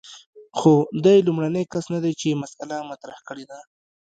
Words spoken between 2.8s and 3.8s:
مطرح کړې ده.